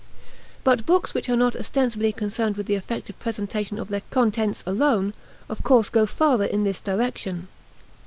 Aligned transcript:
But 0.63 0.87
books 0.87 1.13
which 1.13 1.29
are 1.29 1.35
not 1.35 1.55
ostensibly 1.55 2.11
concerned 2.11 2.57
with 2.57 2.65
the 2.65 2.73
effective 2.73 3.19
presentation 3.19 3.77
of 3.77 3.89
their 3.89 4.01
contents 4.09 4.63
alone, 4.65 5.13
of 5.47 5.61
course 5.61 5.91
go 5.91 6.07
farther 6.07 6.45
in 6.45 6.63
this 6.63 6.81
direction. 6.81 7.49